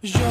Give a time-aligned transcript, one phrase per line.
[0.00, 0.22] 有一种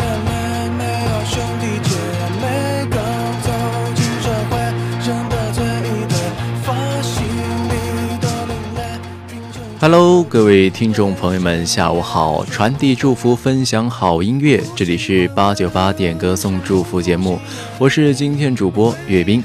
[0.00, 1.94] 人类没有兄弟姐
[2.42, 3.00] 妹，刚
[3.42, 3.48] 走
[3.94, 4.58] 进社会，
[5.06, 6.18] 认得最一对，
[6.60, 7.22] 发型
[7.68, 8.98] 里的另类。
[9.28, 12.44] 凭着 Hello，各位听众朋友们，下午好！
[12.46, 17.38] 传递祝福，分享好音乐，这里是八九八点歌送祝福节目，
[17.78, 19.44] 我是今天主播岳斌。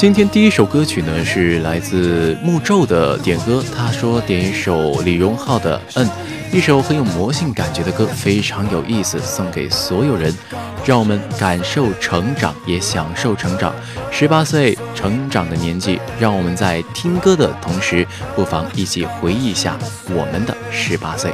[0.00, 6.06] 今天第一首歌曲呢是来自木咒的点歌，他说点一首李荣浩的《嗯》，
[6.56, 10.34] 一首很有魔性感觉的歌，非常有意思，送给所有人，
[10.86, 13.74] 让我们感受成长，也享受成长。
[14.10, 21.30] 十八岁成长的年纪，让我们在听歌的同时，不妨一起回忆一下我们的十八岁。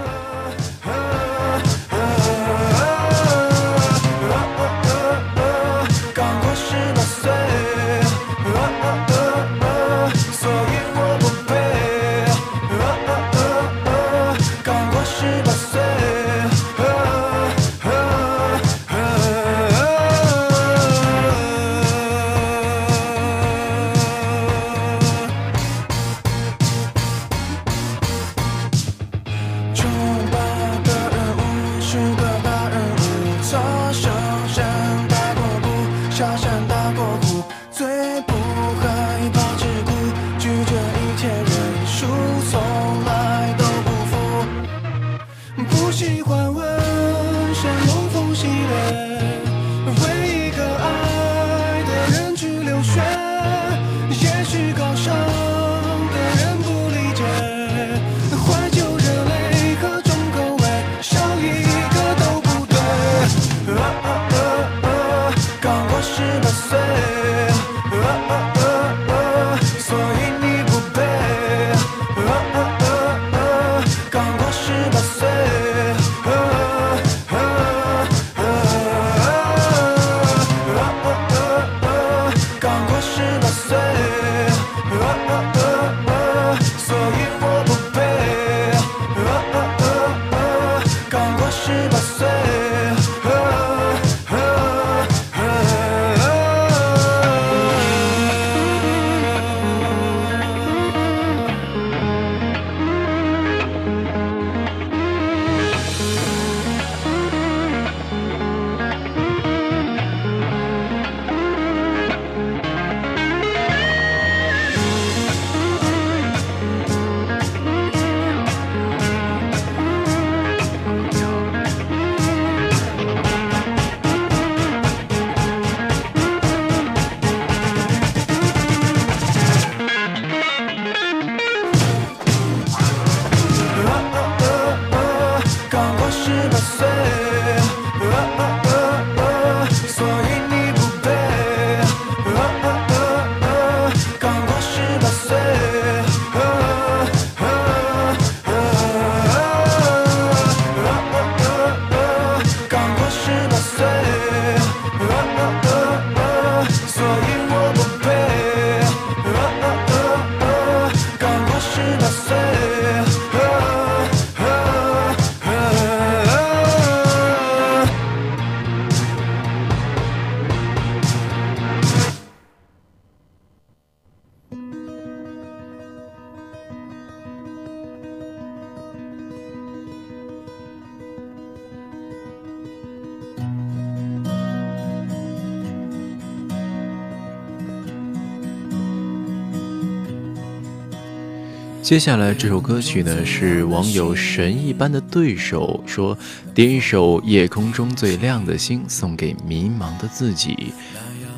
[191.87, 196.19] 接下来这首歌曲呢，是网友神一般的对手说，
[196.53, 200.75] 点一首《夜空中最亮的星》送给迷茫的自己。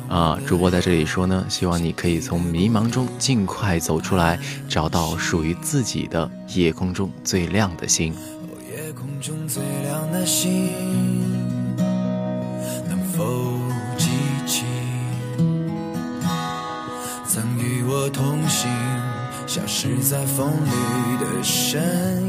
[0.07, 8.11] 啊，主播在这里说呢，希望你可以从迷茫中尽快走出来，找到属于自己的夜空中最亮的星。
[8.71, 10.71] 夜空中最亮的星，
[20.09, 21.79] 在风里的身
[22.23, 22.28] 影？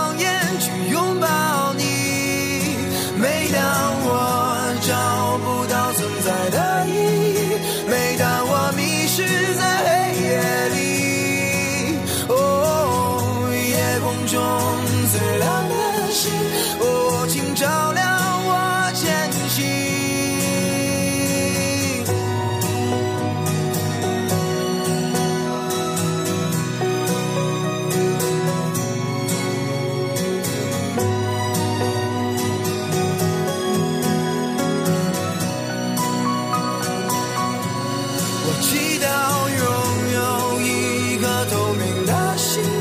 [41.45, 42.80] 透明的心。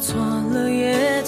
[0.00, 0.16] 错
[0.52, 1.22] 了也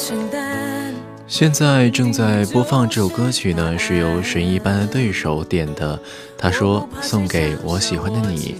[1.26, 5.98] 现在正在播放这首歌曲呢，是由神一般的对手点的。
[6.36, 8.56] 他说送给我喜欢的你。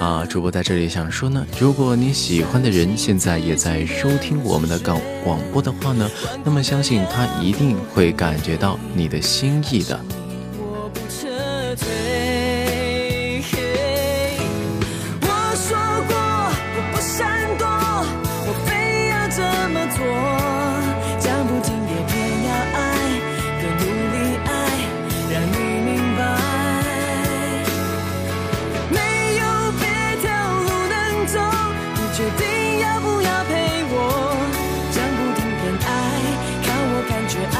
[0.00, 6.10] 啊，主播在这里想说呢，如果你喜欢的人现在也在收听我们的广广播的话呢，
[6.44, 10.00] 那么相信他一定会感觉到你的心意的。
[32.82, 33.50] 要不要陪
[33.90, 33.94] 我？
[34.90, 35.90] 讲不听偏爱，
[36.64, 37.58] 看我感觉爱，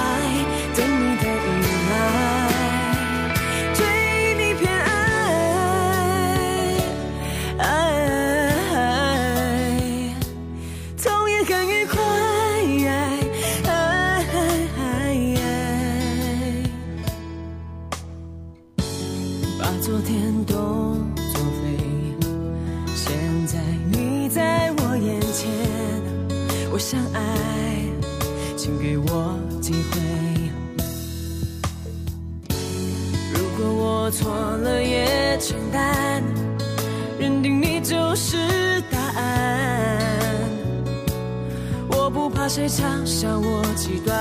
[42.43, 44.13] 怕谁嘲笑我极端。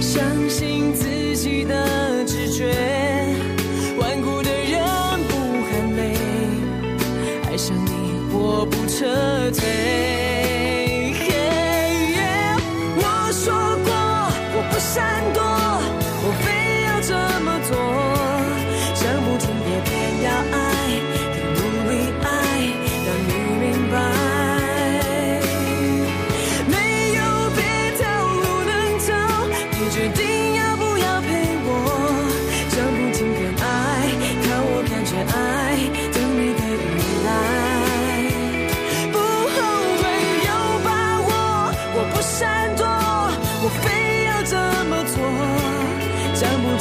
[0.00, 2.72] 相信自己的直觉，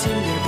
[0.10, 0.38] to me.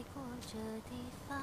[0.00, 0.56] 来过这
[0.88, 0.96] 地
[1.28, 1.36] 方。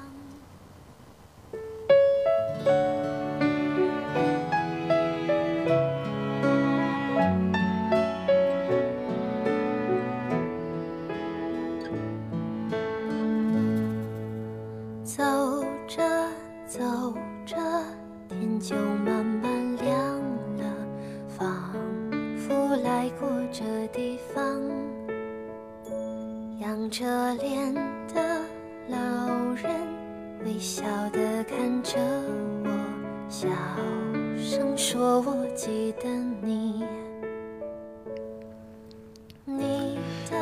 [36.48, 36.82] 你。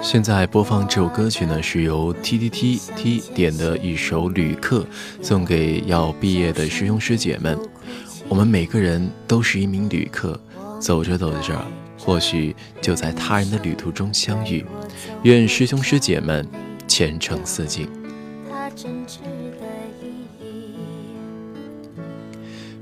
[0.01, 4.81] 现在播放这首歌曲呢，是由 T T T T 点的一首《旅客》，
[5.21, 7.59] 送给要毕业的师兄师姐们。
[8.29, 10.41] 我们每个人都是一名旅客，
[10.79, 11.61] 走着走着，
[11.99, 14.65] 或许就在他人的旅途中相遇。
[15.25, 16.47] 愿师兄师姐们
[16.87, 17.89] 前程似锦。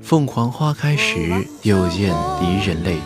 [0.02, 2.98] 凤凰花开时，又见离人泪。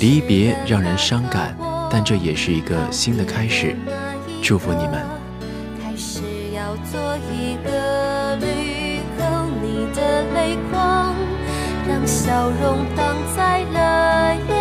[0.00, 1.54] 离别让人伤感，
[1.90, 3.76] 但这也是一个新的开始。
[4.42, 5.04] 祝福你们。
[5.82, 6.22] 开始
[6.56, 11.14] 要做一个绿透你的泪光，
[11.86, 14.59] 让笑容挡在了眼。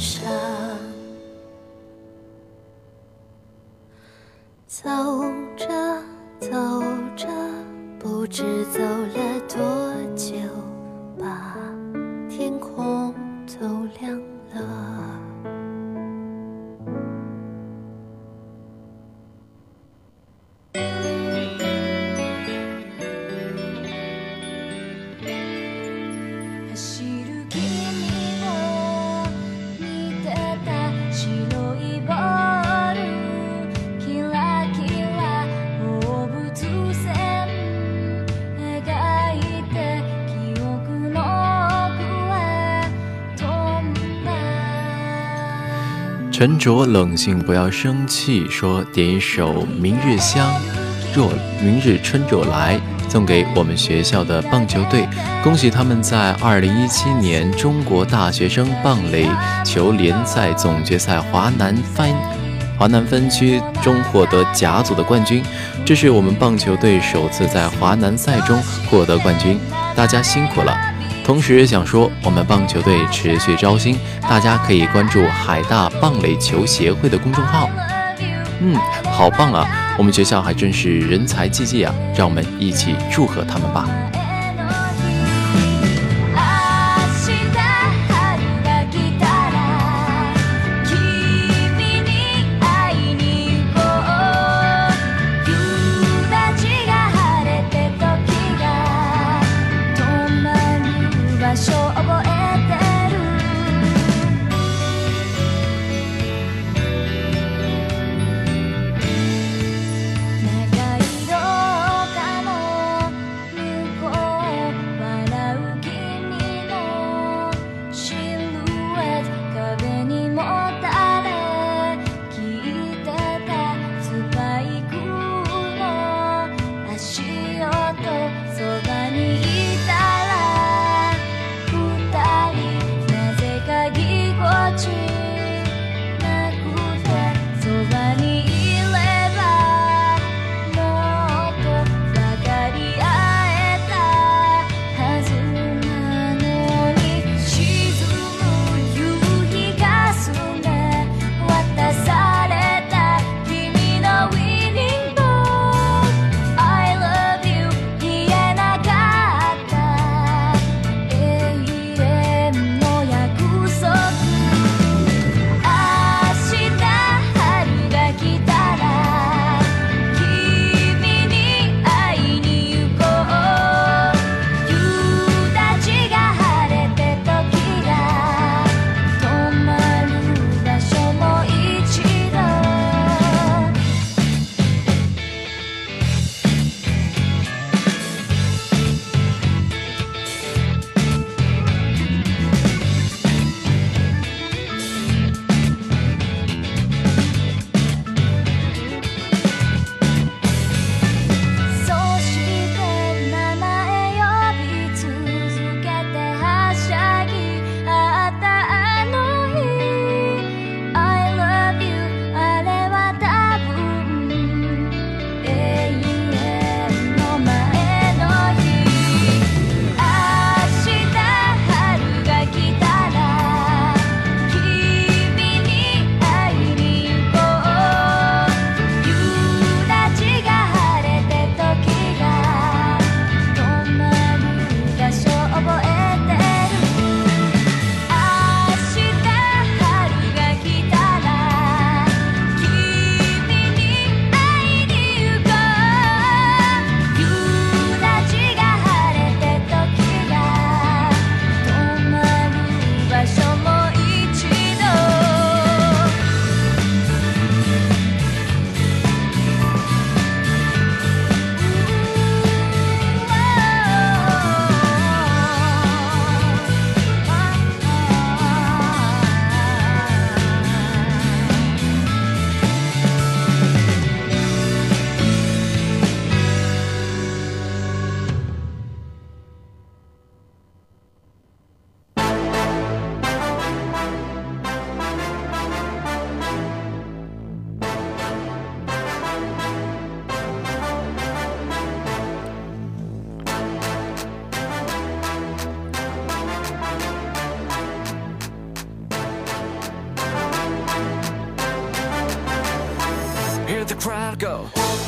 [0.00, 0.80] 上。
[4.66, 4.88] 走
[5.58, 5.66] 着
[6.40, 6.48] 走
[7.14, 7.28] 着
[7.98, 9.19] 不知走了。
[46.40, 48.48] 沉着冷静，不要生气。
[48.48, 50.50] 说点一首《明日香》，
[51.14, 51.30] 若
[51.62, 52.80] 明日春若来，
[53.10, 55.06] 送给我们学校的棒球队，
[55.44, 59.28] 恭喜他们在二零一七年中国大学生棒垒
[59.66, 62.10] 球联赛总决赛华南分
[62.78, 65.44] 华南分区中获得甲组的冠军。
[65.84, 69.60] 这是我们棒球队首次在华南赛中获得冠军，
[69.94, 70.74] 大家辛苦了。
[71.24, 77.70] 同时想说，我们棒球队持续招新，大家可以关注海大棒垒球协会的公众号。
[78.60, 78.76] 嗯，
[79.10, 79.66] 好棒啊！
[79.96, 81.94] 我们学校还真是人才济济啊！
[82.16, 83.88] 让我们一起祝贺他们吧。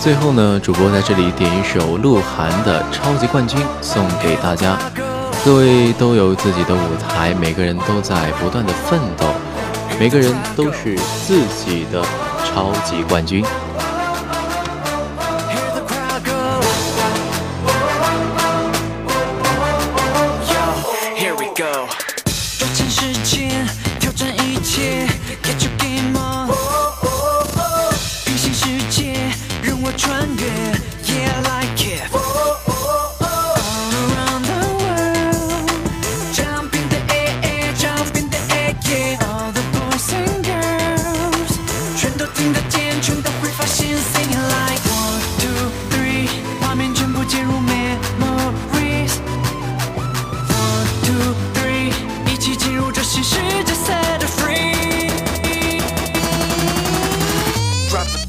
[0.03, 4.77] 最后呢，主播在这里点一首鹿晗的《超级冠军》送给大家。
[5.45, 9.27] 各位都有自己的舞台，每个人都在不断的奋斗，
[10.01, 12.03] 每个人都是自己的
[12.45, 13.45] 超级冠军。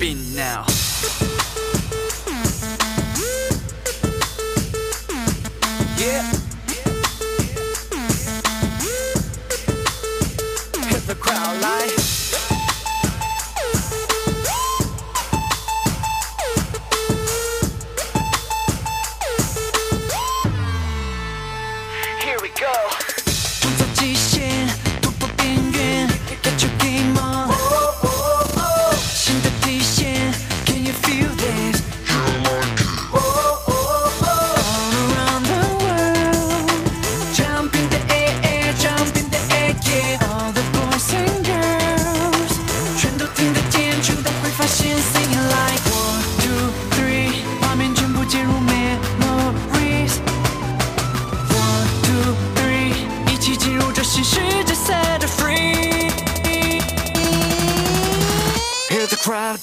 [0.04, 0.73] spin now.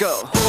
[0.01, 0.40] Go.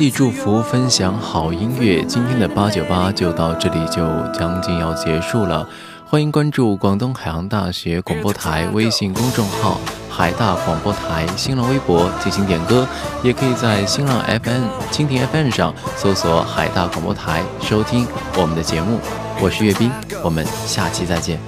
[0.00, 0.10] 来。
[0.10, 2.02] 传递祝福，分享好音乐。
[2.04, 5.68] 今天的八九八就到这里，就将近要结束了。
[6.06, 12.88] 欢迎关注广东海洋大学广播台微信公众号“海大广播台”新浪微博进行点歌，
[13.22, 18.06] 也可以在新浪 FM、蜻蜓 FM 上搜索“海大广播台”收听
[18.38, 18.98] 我们的节目。
[19.38, 19.90] 我是岳斌，
[20.24, 21.38] 我们下期再见。